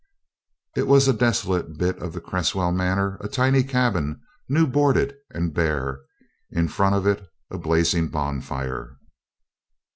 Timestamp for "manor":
2.71-3.17